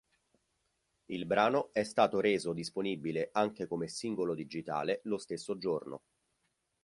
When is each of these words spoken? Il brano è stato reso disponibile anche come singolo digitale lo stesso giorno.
Il 1.11 1.27
brano 1.27 1.69
è 1.73 1.83
stato 1.83 2.19
reso 2.19 2.53
disponibile 2.53 3.29
anche 3.33 3.67
come 3.67 3.87
singolo 3.87 4.33
digitale 4.33 5.01
lo 5.03 5.19
stesso 5.19 5.59
giorno. 5.59 6.01